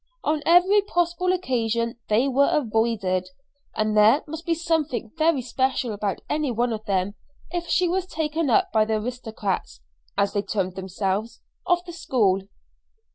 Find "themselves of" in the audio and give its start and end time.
10.75-11.85